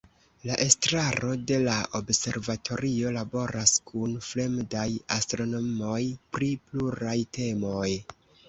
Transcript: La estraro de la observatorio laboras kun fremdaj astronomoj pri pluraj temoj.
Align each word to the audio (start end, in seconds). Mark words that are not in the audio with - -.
La 0.49 0.55
estraro 0.63 1.33
de 1.51 1.59
la 1.67 1.75
observatorio 1.99 3.11
laboras 3.17 3.75
kun 3.91 4.17
fremdaj 4.31 4.89
astronomoj 5.19 6.03
pri 6.35 6.53
pluraj 6.73 7.17
temoj. 7.39 7.89